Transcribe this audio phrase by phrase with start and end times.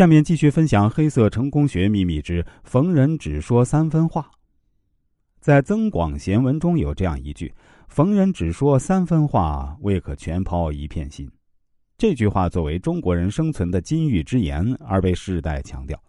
[0.00, 4.30] 下面继续分享黑色成功学秘密之逢人只说三分话。
[5.40, 7.52] 在《增广贤文》中有这样一句
[7.86, 11.30] ：“逢人只说三分话，未可全抛一片心。”
[11.98, 16.02] 这句话作为中国人生存的金玉之言而被世代强调。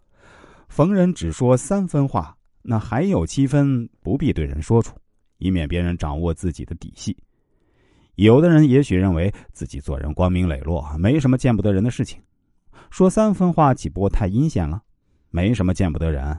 [0.70, 4.96] 逢人只说三分话，那还有七分不必对人说出，
[5.40, 7.14] 以免别人掌握自己的底细。
[8.16, 12.22] 有的人也许认为自己做人光明磊落，没什么见不得人的事情。
[12.92, 14.84] 说三分话岂不太阴险了？
[15.30, 16.38] 没什么见不得人，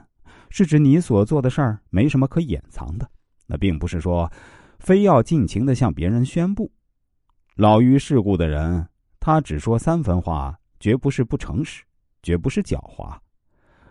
[0.51, 3.09] 是指你所做的事儿没什么可掩藏的。
[3.47, 4.31] 那并不是说，
[4.77, 6.71] 非要尽情的向别人宣布。
[7.55, 8.87] 老于世故的人，
[9.19, 11.83] 他只说三分话，绝不是不诚实，
[12.21, 13.17] 绝不是狡猾。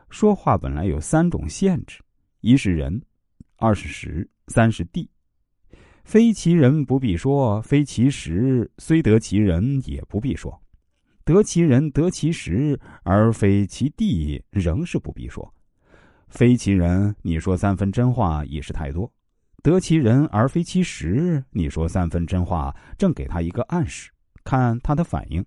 [0.08, 2.00] 说话本来有三种限制：
[2.42, 3.02] 一是人，
[3.56, 5.10] 二是时，三是地。
[6.04, 10.61] 非其人不必说，非其时虽得其人也不必说。
[11.24, 15.52] 得其人得其时，而非其地，仍是不必说。
[16.28, 19.08] 非其人，你说三分真话已是太多；
[19.62, 24.10] 得其人而非其时，你说三分真话，正给他一个暗示，
[24.42, 25.44] 看他的反应。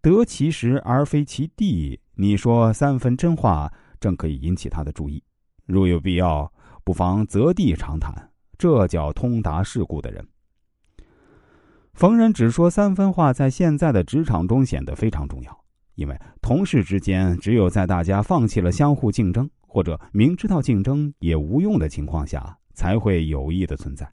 [0.00, 5.22] 得其时而非其地，你说三分真话，正可以引起他的注意。
[5.66, 6.50] 如有必要，
[6.84, 10.26] 不妨择地长谈，这叫通达世故的人。
[11.96, 15.64] 逢人只说三分话，在现在的职场中显得非常重要。
[15.94, 24.06] 因为同事之间，只有在大家放弃了相互竞争，或者明知道竞争也无用的情况下，才会友谊的存在。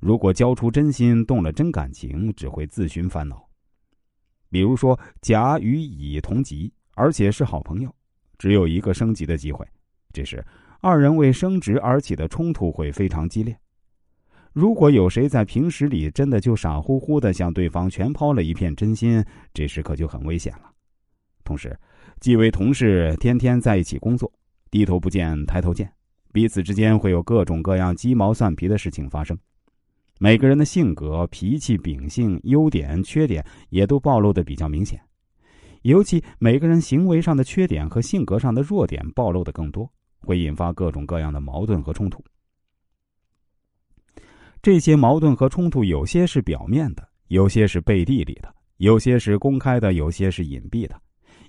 [0.00, 3.48] 如果交出真心，动了真感情，只会自寻烦恼。
[4.50, 7.94] 比如说，甲与乙同级，而且是好朋友，
[8.36, 9.64] 只有一个升级的机会，
[10.12, 10.44] 这时
[10.80, 13.56] 二人为升职而起的冲突会非常激烈。
[14.56, 20.72] 如果有谁在平时里真的就傻乎乎的向对方全抛了一片真心，这时可就很危险了。
[21.44, 21.78] 同时，
[22.20, 24.32] 几位同事天天在一起工作，
[24.70, 25.92] 低头不见抬头见，
[26.32, 29.38] 彼此之间会有各种各样鸡毛蒜皮的事情发生。
[30.18, 34.98] 每个人的性格、脾气、秉性、优点、缺点也都暴露的比较明显，
[35.82, 39.86] 尤其每个人行为上的缺点和性格上的弱点暴露的更多，
[40.20, 42.24] 会引发各种各样的矛盾和冲突。
[44.66, 51.00] 这些矛盾和冲突，有些是表面的，有些是背地里的，有些是公开的，有些是隐蔽的，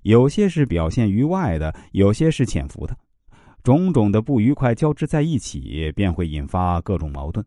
[0.04, 2.96] 有些是表现于外的，有些是潜伏的。
[3.64, 7.44] 种种的不愉快交织在一起，便会引发各种矛盾。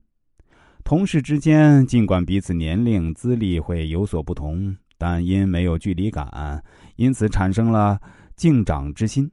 [0.83, 6.61] 同事之间，尽管彼此年龄、资历会有所不同，但因没有距离感，
[6.97, 7.97] 因此产生了
[8.35, 9.31] 敬长之心。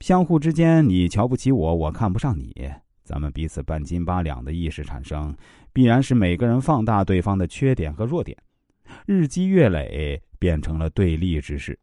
[0.00, 2.54] 相互之间，你瞧不起我，我看不上你。
[3.10, 5.36] 咱们彼此半斤八两的意识产生，
[5.72, 8.38] 必然是每个人放大对方的缺点和弱点，
[9.04, 11.76] 日积月累变成了对立之势。